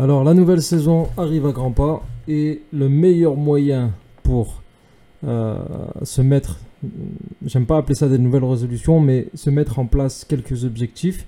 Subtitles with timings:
[0.00, 3.90] Alors la nouvelle saison arrive à grands pas et le meilleur moyen
[4.22, 4.62] pour
[5.26, 5.58] euh,
[6.04, 6.60] se mettre,
[7.44, 11.26] j'aime pas appeler ça des nouvelles résolutions, mais se mettre en place quelques objectifs,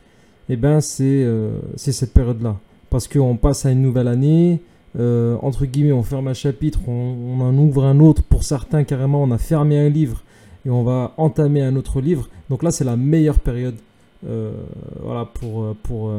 [0.49, 2.59] eh ben c'est euh, c'est cette période-là.
[2.91, 4.63] Parce qu'on passe à une nouvelle année,
[5.01, 9.21] euh, entre guillemets on ferme un chapitre, on, en ouvre un autre, pour certains carrément
[9.21, 10.23] on a fermé un livre
[10.65, 12.29] et on va entamer un autre livre.
[12.49, 13.79] Donc là c'est la meilleure période
[14.23, 16.13] voilà, pour, pour,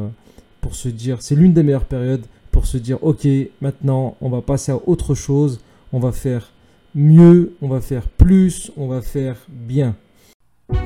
[0.60, 3.26] pour se dire, c'est l'une des meilleures périodes pour se dire, ok,
[3.60, 5.60] maintenant on va passer à autre chose,
[5.92, 6.52] on va faire
[6.94, 9.96] mieux, on va faire plus, on va faire bien.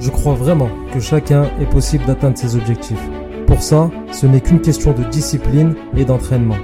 [0.01, 3.03] Je crois vraiment que chacun est possible d'atteindre ses objectifs.
[3.47, 6.57] Pour ça, ce n'est qu'une question de discipline et d'entraînement.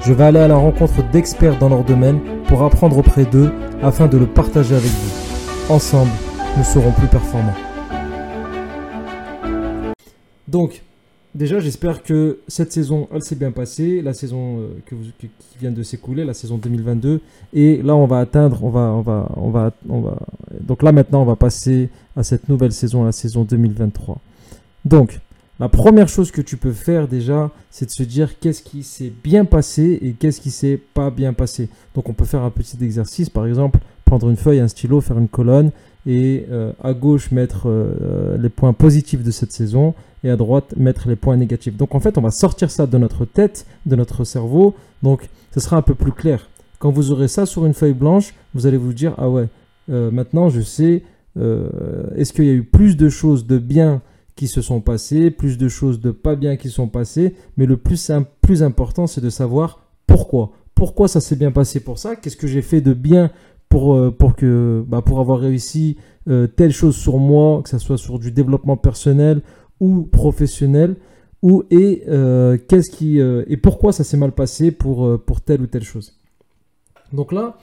[0.00, 4.06] Je vais aller à la rencontre d'experts dans leur domaine pour apprendre auprès d'eux afin
[4.06, 5.72] de le partager avec vous.
[5.72, 6.10] Ensemble,
[6.56, 7.54] nous serons plus performants.
[10.46, 10.82] Donc,
[11.38, 14.68] déjà, j'espère que cette saison, elle s'est bien passée, la saison euh,
[15.18, 15.30] qui
[15.60, 17.20] vient de s'écouler, la saison 2022.
[17.54, 20.18] Et là, on va atteindre, on va, on va, on va, on va.
[20.60, 24.18] Donc là, maintenant, on va passer à cette nouvelle saison, la saison 2023.
[24.84, 25.20] Donc,
[25.60, 29.12] la première chose que tu peux faire déjà, c'est de se dire qu'est-ce qui s'est
[29.24, 31.68] bien passé et qu'est-ce qui s'est pas bien passé.
[31.94, 35.18] Donc, on peut faire un petit exercice, par exemple, prendre une feuille, un stylo, faire
[35.18, 35.70] une colonne
[36.08, 40.74] et euh, à gauche mettre euh, les points positifs de cette saison et à droite
[40.76, 41.76] mettre les points négatifs.
[41.76, 44.74] Donc en fait, on va sortir ça de notre tête, de notre cerveau.
[45.02, 46.48] Donc ce sera un peu plus clair.
[46.80, 49.48] Quand vous aurez ça sur une feuille blanche, vous allez vous dire ah ouais,
[49.90, 51.02] euh, maintenant je sais.
[51.38, 51.68] euh,
[52.16, 54.00] Est-ce qu'il y a eu plus de choses de bien
[54.34, 57.76] qui se sont passées, plus de choses de pas bien qui sont passées, mais le
[57.76, 60.52] plus important, c'est de savoir pourquoi.
[60.74, 62.14] Pourquoi ça s'est bien passé pour ça?
[62.16, 63.30] Qu'est-ce que j'ai fait de bien
[63.68, 65.96] pour, euh, pour, que, bah, pour avoir réussi
[66.28, 69.42] euh, telle chose sur moi, que ce soit sur du développement personnel
[69.80, 70.96] ou professionnel,
[71.42, 75.66] ou et euh, qu'est-ce qui et pourquoi ça s'est mal passé pour, pour telle ou
[75.68, 76.18] telle chose.
[77.12, 77.56] Donc là,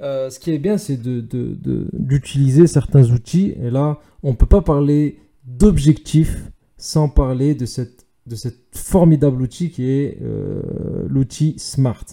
[0.00, 3.54] ce qui est bien, c'est de- de- d'utiliser certains outils.
[3.62, 9.40] Et là, on ne peut pas parler d'objectifs sans parler de cette, de cette formidable
[9.42, 10.18] outil qui est
[11.06, 12.04] l'outil SMART.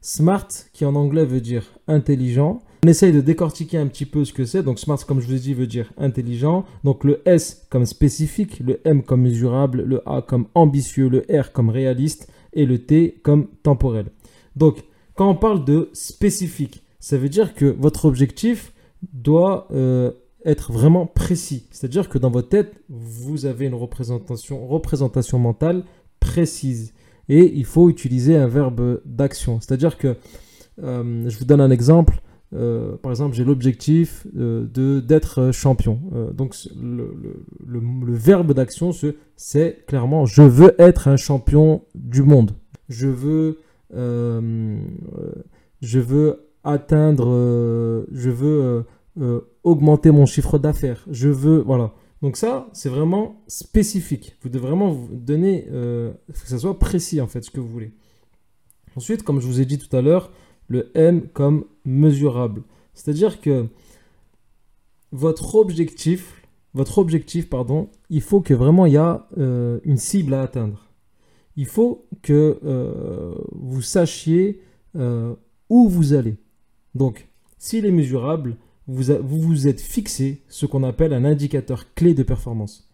[0.00, 2.60] SMART, qui en anglais veut dire intelligent.
[2.84, 4.62] On essaye de décortiquer un petit peu ce que c'est.
[4.62, 6.66] Donc SMART, comme je vous ai dit, veut dire intelligent.
[6.84, 11.52] Donc le S comme spécifique, le M comme mesurable, le A comme ambitieux, le R
[11.52, 14.10] comme réaliste et le T comme temporel.
[14.54, 14.84] Donc
[15.14, 18.74] quand on parle de spécifique, ça veut dire que votre objectif
[19.14, 20.10] doit euh,
[20.44, 21.66] être vraiment précis.
[21.70, 25.84] C'est-à-dire que dans votre tête, vous avez une représentation, représentation mentale
[26.20, 26.92] précise.
[27.30, 29.58] Et il faut utiliser un verbe d'action.
[29.62, 30.16] C'est-à-dire que,
[30.82, 32.20] euh, je vous donne un exemple.
[32.54, 36.00] Euh, par exemple, j'ai l'objectif euh, d'être champion.
[36.14, 37.12] Euh, donc, le,
[37.66, 42.52] le- le- verbe d'action, ce- c'est clairement je veux être un champion du monde.
[42.88, 43.58] Je veux,
[45.80, 48.84] je veux atteindre, je veux
[49.62, 51.04] augmenter mon chiffre d'affaires.
[51.10, 51.92] Je veux, voilà.
[52.22, 54.36] Donc ça, c'est vraiment spécifique.
[54.42, 56.12] Vous devez vraiment vous donner, que
[56.48, 57.92] ça soit précis en fait, ce que vous voulez.
[58.96, 60.30] Ensuite, comme je vous ai dit tout à l'heure,
[60.68, 62.62] le M comme mesurable.
[62.94, 63.66] C'est-à-dire que
[65.12, 66.42] votre objectif,
[66.74, 70.88] votre objectif, pardon, il faut que vraiment il y a euh, une cible à atteindre.
[71.56, 74.60] Il faut que euh, vous sachiez
[74.96, 75.34] euh,
[75.68, 76.36] où vous allez.
[76.94, 82.22] Donc, s'il est mesurable, vous vous êtes fixé ce qu'on appelle un indicateur clé de
[82.22, 82.90] performance.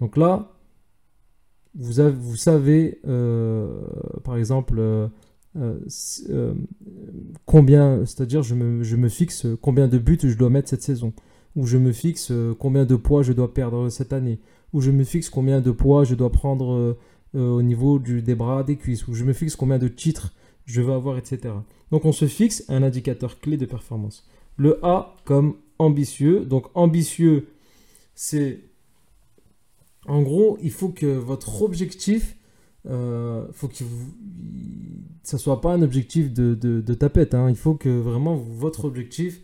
[0.00, 0.52] Donc là,
[1.74, 3.00] vous, avez- vous savez,
[4.24, 4.80] par exemple,
[5.56, 5.80] euh,
[6.28, 6.54] euh,
[7.44, 11.12] combien, c'est-à-dire je me, fixe combien de buts je dois mettre cette saison,
[11.56, 14.38] ou je me fixe euh, combien de poids je dois perdre cette année,
[14.72, 16.96] ou je me fixe combien de poids je dois prendre
[17.34, 20.32] au niveau des bras, des cuisses, ou je me fixe combien de titres
[20.66, 21.54] je veux avoir, etc.
[21.90, 24.28] Donc on se fixe un indicateur clé de performance.
[24.56, 26.44] Le A comme ambitieux.
[26.44, 27.48] Donc ambitieux,
[28.14, 28.60] c'est...
[30.06, 32.36] En gros, il faut que votre objectif,
[32.84, 34.12] faut que vous,
[35.30, 37.34] ça soit pas un objectif de, de, tapette.
[37.34, 37.48] hein.
[37.48, 39.40] Il faut que vraiment votre objectif,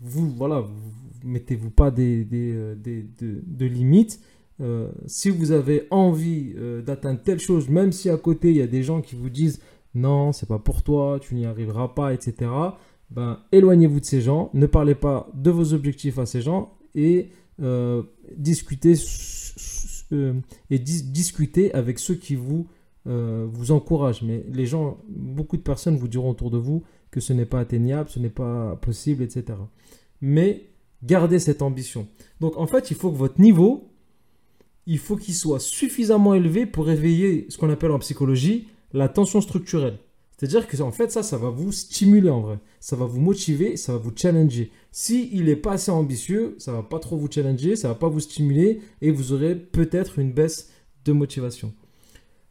[0.00, 4.20] vous, voilà, vous, vous mettez-vous pas des, des, euh, des- de, limites.
[4.60, 8.62] Euh, si vous avez envie euh, d'atteindre telle chose, même si à côté il y
[8.62, 9.60] a des gens qui vous disent
[9.94, 12.50] non, c'est pas pour toi, tu n'y arriveras pas, etc.
[13.10, 17.30] Ben, éloignez-vous de ces gens, ne parlez pas de vos objectifs à ces gens et
[18.36, 18.94] discutez,
[20.70, 22.66] et dis- discutez avec ceux qui vous,
[23.08, 24.22] euh, vous encouragent.
[24.22, 27.60] Mais les gens, beaucoup de personnes vous diront autour de vous que ce n'est pas
[27.60, 29.58] atteignable, ce n'est pas possible, etc.
[30.20, 30.68] Mais
[31.02, 32.06] gardez cette ambition.
[32.40, 33.90] Donc en fait, il faut que votre niveau,
[34.86, 39.40] il faut qu'il soit suffisamment élevé pour réveiller ce qu'on appelle en psychologie la tension
[39.40, 39.98] structurelle.
[40.38, 42.58] C'est-à-dire que en fait ça, ça va vous stimuler en vrai.
[42.78, 44.70] Ça va vous motiver, ça va vous challenger.
[44.92, 48.08] Si il n'est pas assez ambitieux, ça va pas trop vous challenger, ça va pas
[48.08, 50.70] vous stimuler et vous aurez peut-être une baisse
[51.04, 51.72] de motivation.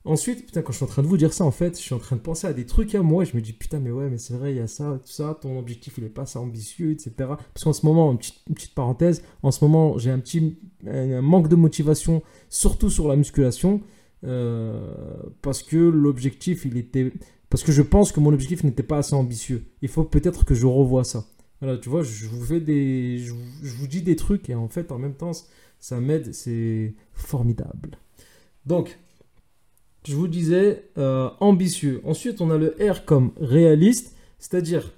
[0.07, 1.93] Ensuite, putain, quand je suis en train de vous dire ça, en fait, je suis
[1.93, 3.25] en train de penser à des trucs à moi.
[3.25, 5.37] Je me dis, putain, mais ouais, mais c'est vrai, il y a ça, tout ça,
[5.41, 7.11] ton objectif, il n'est pas assez ambitieux, etc.
[7.17, 11.49] Parce qu'en ce moment, une petite, parenthèse, en ce moment, j'ai un petit un manque
[11.49, 13.81] de motivation, surtout sur la musculation,
[14.23, 14.93] euh,
[15.41, 17.11] parce que l'objectif, il était.
[17.49, 19.65] Parce que je pense que mon objectif n'était pas assez ambitieux.
[19.81, 21.25] Il faut peut-être que je revoie ça.
[21.59, 23.17] Voilà, tu vois, je vous fais des.
[23.17, 23.33] Je
[23.75, 25.31] vous dis des trucs et en fait, en même temps,
[25.79, 27.97] ça m'aide, c'est formidable.
[28.65, 28.97] Donc,
[30.05, 32.01] je vous disais euh, ambitieux.
[32.05, 34.93] Ensuite, on a le R comme réaliste, c'est-à-dire,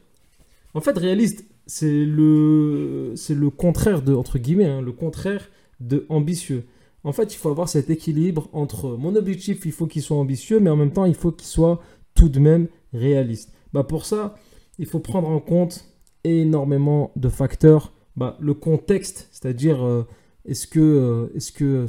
[0.73, 5.49] en fait, réaliste, c'est le, le contraire de, entre guillemets, hein, le contraire
[5.79, 6.65] de ambitieux.
[7.03, 10.59] En fait, il faut avoir cet équilibre entre mon objectif, il faut qu'il soit ambitieux,
[10.59, 11.79] mais en même temps, il faut qu'il soit
[12.13, 13.53] tout de même réaliste.
[13.71, 14.35] Bah, pour ça,
[14.79, 15.85] il faut prendre en compte
[16.23, 17.93] énormément de facteurs.
[18.15, 20.05] Bah, le contexte, c'est-à-dire, euh,
[20.45, 21.85] est-ce que, euh, est-ce que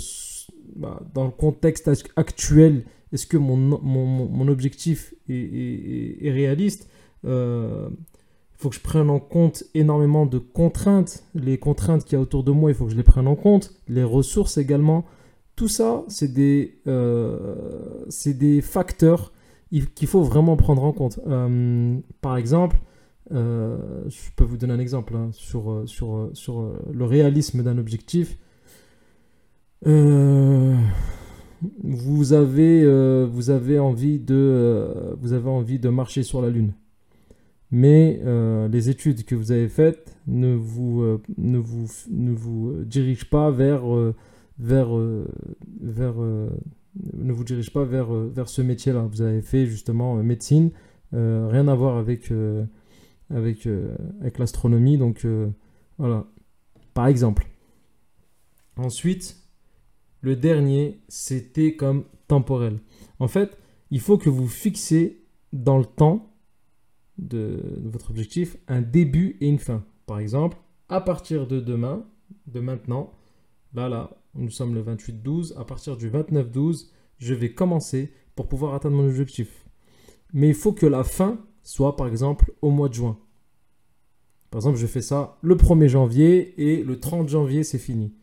[0.76, 6.88] bah, dans le contexte actuel, est-ce que mon, objectif est, réaliste
[7.24, 11.24] euh, Il faut que je prenne en compte énormément de contraintes.
[11.34, 13.36] Les contraintes qu'il y a autour de moi, il faut que je les prenne en
[13.36, 13.74] compte.
[13.88, 15.04] Les ressources également.
[15.56, 18.10] Tout ça, c'est des, euh,
[18.62, 19.32] facteurs
[19.94, 21.20] qu'il faut vraiment prendre en compte.
[21.26, 22.80] Euh, par exemple,
[23.30, 28.36] je peux vous donner un exemple hein, sur, sur, sur le réalisme d'un objectif.
[29.86, 30.76] Euh,
[31.82, 36.50] vous avez, euh, vous avez envie de, euh, vous avez envie de marcher sur la
[36.50, 36.72] Lune.
[37.70, 41.04] Mais euh, les études que vous avez faites ne vous,
[41.38, 43.84] ne vous, ne vous dirigent pas vers,
[44.58, 44.90] vers,
[45.80, 49.06] vers ne vous dirigent pas vers, vers ce métier-là.
[49.10, 50.70] Vous avez fait justement médecine,
[51.12, 52.32] rien à voir avec,
[53.30, 53.68] avec,
[54.20, 54.98] avec l'astronomie.
[54.98, 55.24] Donc
[55.96, 56.26] voilà,
[56.92, 57.46] par exemple.
[58.76, 59.36] Ensuite,
[60.20, 62.81] le dernier, c'était comme temporel.
[63.19, 63.56] En fait,
[63.90, 66.31] il faut que vous fixez dans le temps
[67.19, 69.84] de, votre objectif un début et une fin.
[70.06, 70.56] Par exemple,
[70.88, 72.05] à partir de demain,
[72.46, 73.12] de maintenant,
[73.75, 76.88] là, là, nous sommes le 28-12, à partir du 29-12,
[77.19, 79.67] je vais commencer pour pouvoir atteindre mon objectif.
[80.32, 83.19] Mais il faut que la fin soit, par exemple, au mois de juin.
[84.50, 88.14] Par exemple, je fais ça le 1er janvier et le 30 janvier, c'est fini.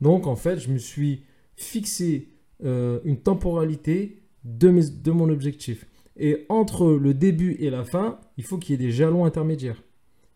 [0.00, 1.24] Donc, en fait, je me suis
[1.56, 2.28] fixer
[2.64, 5.86] euh, une temporalité de, mon objectif.
[6.16, 9.82] Et entre le début et la fin, il faut qu'il y ait des jalons intermédiaires.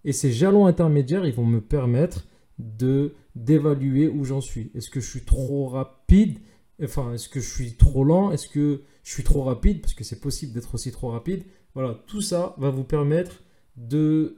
[0.04, 2.26] Et ces jalons intermédiaires, ils vont me permettre
[2.58, 4.72] de d'évaluer où j'en suis.
[4.74, 6.40] Est-ce que je suis trop rapide?
[6.82, 8.32] Enfin, est-ce que je suis trop lent?
[8.32, 9.80] Est-ce que je suis trop rapide?
[9.80, 11.44] Parce que c'est possible d'être aussi trop rapide.
[11.74, 13.42] Voilà, tout ça va vous permettre
[13.76, 14.36] de,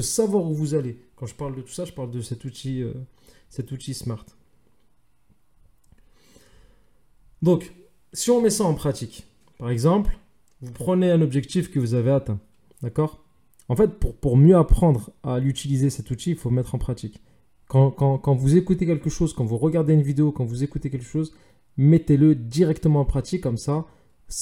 [0.00, 0.98] savoir où vous allez.
[1.16, 2.92] Quand je parle de tout ça, je parle de cet outil, euh,
[3.48, 4.26] cet outil Smart.
[7.44, 7.74] Donc,
[8.14, 9.26] si on met ça en pratique,
[9.58, 10.16] par exemple,
[10.62, 12.40] vous prenez un objectif que vous avez atteint,
[12.80, 13.22] d'accord?
[13.68, 17.20] En fait, pour, mieux apprendre à l'utiliser, cet outil, il faut mettre en pratique.
[17.68, 21.04] Quand, quand, vous écoutez quelque chose, quand vous regardez une vidéo, quand vous écoutez quelque
[21.04, 21.34] chose,
[21.76, 23.84] mettez-le directement en pratique, comme ça,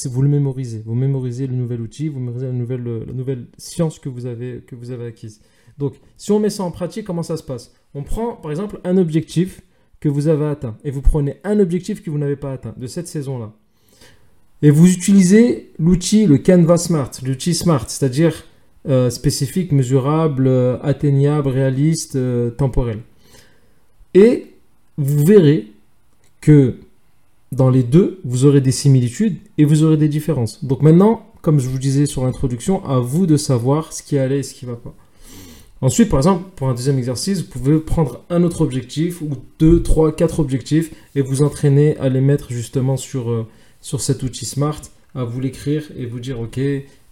[0.05, 0.85] vous le mémorisez.
[0.87, 4.61] Vous mémorisez le nouvel outil, vous mémorisez la nouvelle, la nouvelle science que vous, avez,
[4.61, 5.41] que vous avez acquise.
[5.77, 7.75] Donc, si on met ça en pratique, comment ça se passe?
[7.95, 9.61] On prend, par exemple, un objectif
[10.03, 12.87] que vous avez atteint et vous prenez un objectif que vous n'avez pas atteint de
[12.89, 13.53] cette saison-là.
[14.61, 18.45] Et vous utilisez l'outil, le Canva Smart, l'outil Smart, c'est-à-dire
[18.89, 22.99] euh, spécifique, mesurable, euh, atteignable, réaliste, euh, temporel.
[24.15, 24.49] Et
[24.99, 25.69] vous verrez
[26.41, 26.79] que
[27.53, 30.65] dans les deux, vous aurez des similitudes et vous aurez des différences.
[30.65, 34.41] Donc maintenant, comme je vous disais sur l'introduction, à vous de savoir ce qui allait
[34.41, 34.95] et ce qui ne va pas.
[35.83, 39.83] Ensuite, par exemple, pour un deuxième exercice, vous pouvez prendre un autre objectif ou deux,
[39.83, 43.49] trois, quatre objectifs et vous entraîner à les mettre justement sur, euh,
[43.81, 44.81] cet outil Smart,
[45.17, 46.61] à vous l'écrire et vous dire, OK,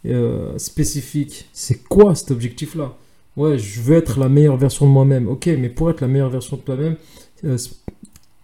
[0.07, 2.97] euh, spécifique, c'est quoi cet objectif-là?
[3.37, 5.27] Ouais, je veux être la meilleure version de moi-même.
[5.27, 6.95] Ok, mais pour être la meilleure version de toi-même,
[7.45, 7.59] euh,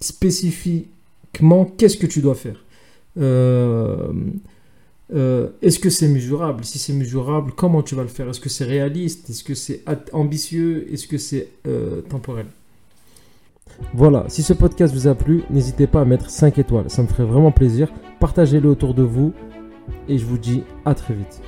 [0.01, 2.65] spécifiquement, qu'est-ce que tu dois faire?
[5.15, 6.65] Euh, est-ce que c'est mesurable?
[6.65, 8.29] Si c'est mesurable, comment tu vas le faire?
[8.29, 9.31] Est-ce que c'est réaliste?
[9.31, 9.83] Est-ce que c'est
[10.13, 10.93] ambitieux?
[10.93, 12.47] Est-ce que c'est euh, temporel?
[13.93, 17.09] Voilà, si ce podcast vous a plu, n'hésitez pas à mettre 5 étoiles, ça me
[17.09, 17.93] ferait vraiment plaisir.
[18.21, 19.33] Partagez-le autour de vous.
[20.09, 21.41] Et je vous dis à très vite.